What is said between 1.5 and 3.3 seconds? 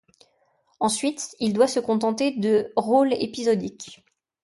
doit se contenter de rôles